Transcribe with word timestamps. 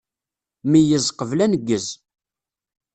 Meyyez 0.71 1.07
qbel 1.17 1.39
aneggez. 1.45 1.87